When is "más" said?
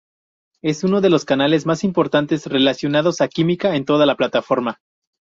1.67-1.83